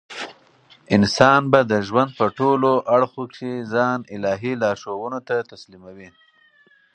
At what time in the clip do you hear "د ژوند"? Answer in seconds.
1.71-2.11